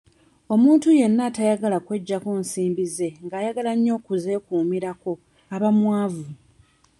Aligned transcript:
Omuntu 0.53 0.87
yenna 0.99 1.21
atayagala 1.29 1.77
kweggyako 1.85 2.29
nsimbi 2.41 2.83
ze 2.95 3.07
nga 3.23 3.35
ayagala 3.39 3.71
nnyo 3.75 3.91
okuzeekuumirako 3.99 5.11
aba 5.55 5.69
mwavu. 5.77 6.25